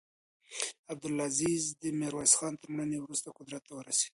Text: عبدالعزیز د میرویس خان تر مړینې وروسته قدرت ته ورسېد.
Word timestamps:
عبدالعزیز 0.93 1.63
د 1.81 1.83
میرویس 1.99 2.33
خان 2.39 2.53
تر 2.61 2.67
مړینې 2.75 2.99
وروسته 3.01 3.35
قدرت 3.39 3.61
ته 3.67 3.73
ورسېد. 3.75 4.09